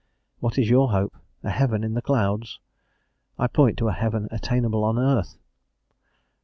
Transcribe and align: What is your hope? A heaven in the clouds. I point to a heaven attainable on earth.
What 0.39 0.57
is 0.57 0.67
your 0.67 0.89
hope? 0.93 1.15
A 1.43 1.51
heaven 1.51 1.83
in 1.83 1.93
the 1.93 2.01
clouds. 2.01 2.59
I 3.37 3.45
point 3.45 3.77
to 3.77 3.87
a 3.87 3.93
heaven 3.93 4.27
attainable 4.31 4.83
on 4.83 4.97
earth. 4.97 5.37